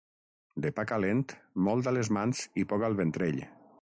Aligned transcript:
De 0.63 0.71
pa 0.77 0.85
calent, 0.91 1.21
molt 1.67 1.91
a 1.91 1.93
les 1.99 2.11
mans 2.19 2.41
i 2.63 2.65
poc 2.73 2.87
al 2.89 2.99
ventrell. 3.03 3.45